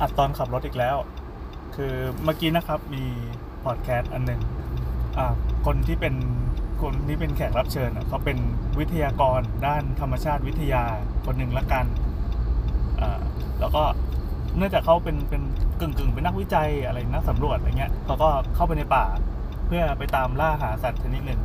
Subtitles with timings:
[0.00, 0.96] อัดตอนขับรถอีกแล้ว
[1.74, 1.92] คือ
[2.24, 3.04] เมื่อกี้นะครับมี
[3.64, 4.40] พอดแคสต์อันหนึ่ง
[5.18, 5.26] อ่า
[5.66, 6.14] คนที่เป็น
[6.82, 8.38] คนที่เป็นแขกรับเชิญอะเขาเป็น
[8.78, 10.82] วิทยากรด้านธรรมชาติวิทยา
[11.26, 11.84] คนหนึ่งละกัน
[13.00, 13.20] อ่า
[13.60, 13.82] แล้วก็
[14.56, 15.42] เนื่องจากเขาเป็นเป็น
[15.80, 19.04] กึ่งกึ่งเป็นนักวิจัยอะไรนักสำรวจอะไรเงี้ยเขาก็เข้าไปในป่า
[19.66, 21.40] เพื่อไปตามล่าหาสัตว์ชนิดหนึ่ง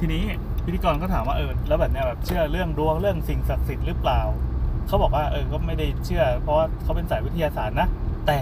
[0.00, 0.22] ทีนี้
[0.64, 4.20] พิธีกรก็ถามว่าเออแล้วแบบเนี้ยแบบเชื่อเรื่องดวงเรื่องสิ่งศักดิ์สิทธิ์หรือเปล่า
[4.88, 7.88] เขาบอกว่าเออก็ไม่ได้เชื่อ เพราะว่าเขาเป็นสายวิทยาศาสตร์นะ
[8.26, 8.38] แต่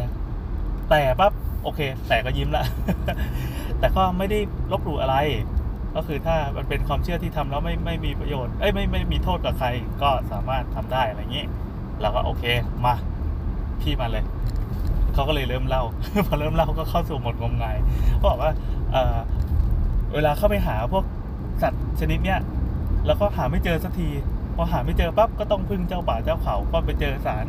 [0.91, 1.33] แต่ปั๊บ
[1.63, 2.65] โอเค แต่ก็ยิ้มละ
[3.79, 4.39] แต่ก็ไม่ได้
[4.73, 5.17] ลบหลู่อะไร
[5.97, 9.69] ก็คือถ้ามันเป็นความเชื่อที่ทำแล้วไม่ไม่มีประโยชน์เอ้ยไม่ไม่มีโทษกับใคร
[10.03, 11.47] ก็สามารถทำได้อะไรอย่างนี้
[12.01, 12.45] เราก็โอเค
[12.85, 12.95] มา
[13.81, 14.25] พี่มาเลย
[15.15, 15.83] เขาก็เลยเริ่มเล่า
[16.27, 17.77] พอเริ่มเล่าก็เข้าสู่หมดงมงาย
[18.17, 18.53] เขาบอกว่า
[18.93, 19.17] เออ
[20.15, 21.05] เวลาเข้าไปหาพวก
[21.63, 22.41] สัตว์ชนิดเนี้ย
[23.07, 24.09] แล้วก็หาไม่เจอสักที
[24.57, 27.47] พอหาไม่เจอปั๊บก็ต้องพึ่งเจ้าป่าเจ้าเขาก็ไปเจอศาล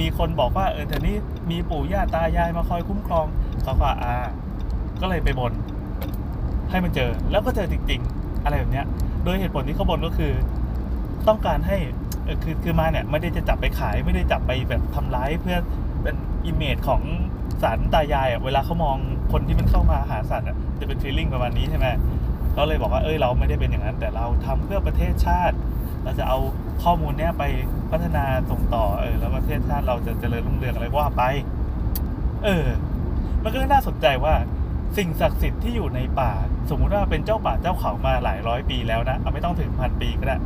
[0.00, 1.16] มีคนบอกว่าเออแถวนี้
[1.50, 3.26] มีปู่ย่าตายายมาคอยคุ้มครอง
[3.62, 4.14] เขาก็อ่า
[5.00, 5.52] ก็เลยไปบน
[6.70, 8.86] ให้มันเจอแล้วก็เจอจริง ๆ อะไรแบบเนี้ย
[9.24, 10.32] โดยเหตุผลที่เขาบนก็คือ
[11.28, 11.76] ต้องการให้
[12.42, 15.56] คือคือมาเนี่ยไม่ได้จะจับไปขาย ไม่ได้จับไปแบบทำร้ายเพื่อ
[16.02, 17.02] เป็น image ของ
[17.62, 18.96] ศาลตายายอะเวลาเขามอง
[19.32, 21.86] คนที่มันเข้ามาหาสัตว์อะจะเป็นฟีลลิ่งประมาณนี้ใช่ไหม
[22.52, 25.56] เขาเลยบอกว่าเอ้ยเราไม่ได้เป็นอย่างนั้น แต่เราทำเพื่อประเทศชาติ
[26.06, 26.38] เราจะเอา
[26.84, 27.44] ข้อมูลเนี้ยไป
[27.90, 31.22] พัฒนาส่งต่อเออแล้วประเทศชาติเราจะเจริญรุ่งเรืองอะไรว่าไป
[32.44, 32.66] เออ
[33.42, 34.34] มันก็เลยน่าสนใจว่า
[34.96, 36.32] สิ่งศักดิ์สิทธิ์ที่อยู่ในป่า
[36.70, 40.36] สมมุติว่าเป็นเจ้าป่าเจ้าเขามาหลายร้อยปีแล้วนะเอาไม่ต้องถึงพันปีก็ได้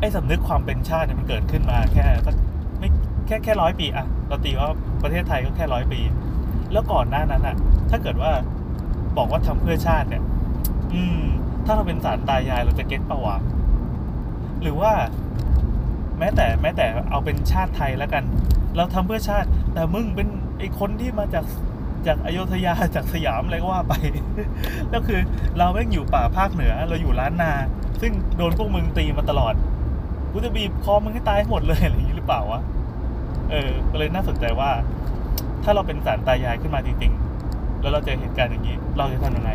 [0.00, 2.34] ไอ้สำนึกความเป็นชาติเนี่ยมันเกิดขึ้นมาแค่สัก
[2.78, 2.88] ไม่
[3.26, 4.68] แค่แค่ร้อยปีอะเราตีว่า
[5.02, 6.00] ประเทศไทยก็แค่ร้อยปี
[6.72, 7.56] แล้วก่อนหน้านั้นอะ
[7.90, 8.32] ถ้าเกิดว่า
[9.16, 10.22] บอกว่าทำเพื่อชาติเนี่ย
[10.92, 11.22] อืม
[11.64, 13.36] ถ้าเราเป็นสารตายายเราจะเก็ตปะวะ
[14.62, 14.92] หรือว่า
[16.18, 18.24] แม้แต่แม้แต่เอาเป็นชาติไทยแล้วกัน
[18.76, 21.44] เราทำเพื่อชาติ แต่มึงเป็นไอ้คนที่มาจาก
[22.06, 23.94] จากอโยธยาจากสยามอะไรก็ว่าไป
[24.90, 25.20] แล้วคือ
[25.58, 27.52] เราแม่งอยู่ป่าภาคเหนือ เราอยู่ล้านนา
[28.00, 29.54] ซึ่งโดนพวกมึงตีมาตลอด
[30.32, 32.60] กูจะบีบคอมึงให้ตายหมดเลยอะไรอย่างนี้หรือเปล่าวะ
[33.50, 34.70] เออ ก็เลยน่าสนใจว่า
[35.64, 39.50] ถ้าเราเป็นสารตายายขึ้นมาจริงๆ แล้วเราเจอเหตุการณ์อย่างนี้ เราจะทำยังไง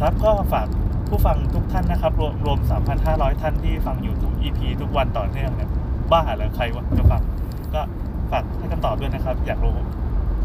[0.00, 0.66] ครับก็ฝาก
[1.08, 2.58] ผู้ฟังทุกท่านนะครับ รวมรวม
[3.00, 5.70] 3,500 ท่านที่ฟังอยู่ทุก EP ทุกวันต่อเนื่องเนี่ย
[6.10, 7.22] บ้าเหรอใครวะจะฟัง
[7.74, 7.82] ก็
[8.30, 9.76] ฝากให้คำตอบด้วยนะครับ อยากรู้